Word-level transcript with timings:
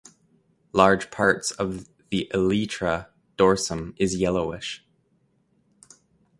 Large 0.73 1.11
part 1.11 1.51
of 1.59 1.87
the 2.09 2.27
elytra 2.33 3.09
dorsum 3.37 3.93
is 3.97 4.15
yellowish. 4.15 4.83